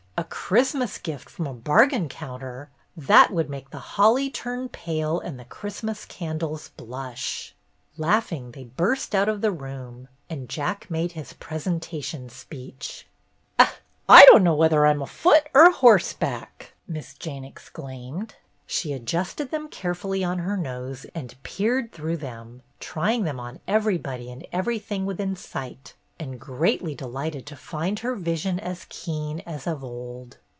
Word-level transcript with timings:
A 0.17 0.23
Christmas 0.25 0.99
gift 0.99 1.31
from 1.31 1.47
a 1.47 1.53
bargain 1.53 2.07
counter 2.07 2.69
1 2.93 3.07
That 3.07 3.31
would 3.31 3.49
make 3.49 3.71
the 3.71 3.79
holly 3.97 4.29
turn 4.29 4.69
pale 4.69 5.19
and 5.19 5.39
the 5.39 5.45
Christmas 5.45 6.05
candles 6.05 6.69
blush." 6.77 7.55
Laughing, 7.97 8.51
they 8.51 8.65
burst 8.65 9.15
out 9.15 9.27
of 9.27 9.41
the 9.41 9.51
room, 9.51 10.09
and 10.29 10.47
Jack 10.47 10.91
made 10.91 11.13
his 11.13 11.33
presentation 11.33 12.29
speech. 12.29 13.07
"Ach, 13.57 13.71
I 14.07 14.23
dunno 14.25 14.51
w'ether 14.55 14.85
I'm 14.85 15.01
afoot 15.01 15.49
or 15.55 15.71
horse 15.71 16.13
back!" 16.13 16.73
Miss 16.87 17.15
Jane 17.15 17.43
exclaimed. 17.43 18.35
She 18.67 18.93
adjusted 18.93 19.49
them 19.49 19.69
carefully 19.69 20.23
on 20.23 20.37
her 20.37 20.55
nose 20.55 21.07
and 21.15 21.33
peered 21.41 21.91
through 21.91 22.17
them, 22.17 22.61
trying 22.79 23.23
them 23.23 23.39
on 23.39 23.59
everybody 23.67 24.31
and 24.31 24.45
everything 24.53 25.07
within 25.07 25.35
sight, 25.35 25.95
and 26.19 26.39
greatly 26.39 26.93
delighted 26.93 27.47
to 27.47 27.55
find 27.55 27.97
her 27.99 28.13
vision 28.13 28.59
as 28.59 28.85
keen 28.91 29.39
as 29.39 29.65
of 29.65 29.83
old. 29.83 30.37